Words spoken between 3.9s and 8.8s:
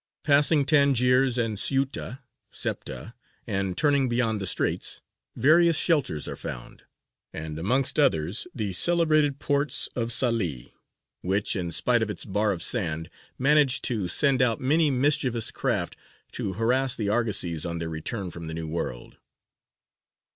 beyond the Straits, various shelters are found, and amongst others the